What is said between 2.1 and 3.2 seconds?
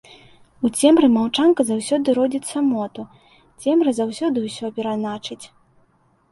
родзіць самоту,